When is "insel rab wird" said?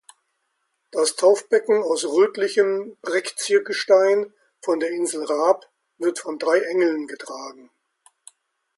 4.89-6.17